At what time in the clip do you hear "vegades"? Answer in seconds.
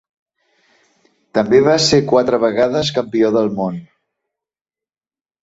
2.45-2.91